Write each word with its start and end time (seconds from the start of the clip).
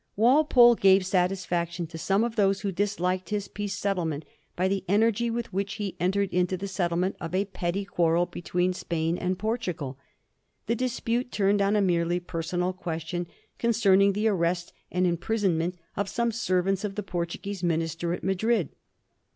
Walpole 0.15 0.73
gave 0.73 1.05
satisfaction 1.05 1.85
to 1.85 1.97
some 1.99 2.23
of 2.23 2.35
those 2.35 2.61
who 2.61 2.71
disliked 2.71 3.29
his 3.29 3.47
peace 3.47 3.79
policy 3.79 4.23
by 4.55 4.67
the 4.67 4.83
energy 4.87 5.29
with 5.29 5.53
which 5.53 5.73
he 5.73 5.95
entered 5.99 6.33
into 6.33 6.57
the 6.57 6.67
settlement 6.67 7.15
of 7.21 7.35
a 7.35 7.45
petty 7.45 7.85
quarrel 7.85 8.25
between 8.25 8.73
Spain 8.73 9.15
and 9.15 9.37
Por 9.37 9.59
tugal. 9.59 9.97
The 10.65 10.73
dispute 10.75 11.31
turned 11.31 11.61
on 11.61 11.75
a 11.75 11.81
merely 11.83 12.19
personal 12.19 12.73
question 12.73 13.27
concerning 13.59 14.13
the 14.13 14.27
arrest 14.27 14.73
and 14.91 15.05
imprisonment 15.05 15.75
of 15.95 16.09
some 16.09 16.31
servants 16.31 16.83
of 16.83 16.95
the 16.95 17.03
Portuguese 17.03 17.61
minister 17.61 18.11
at 18.11 18.23
Madrid. 18.23 18.69